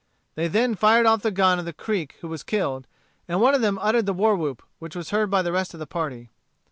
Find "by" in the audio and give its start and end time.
5.29-5.43